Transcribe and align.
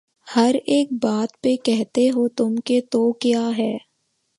ہر 0.27 0.55
ایک 0.65 0.91
بات 1.01 1.41
پہ 1.41 1.55
کہتے 1.65 2.09
ہو 2.09 2.27
تم 2.29 2.55
کہ 2.65 2.79
تو 2.91 3.11
کیا 3.21 3.49
ہے 3.57 3.73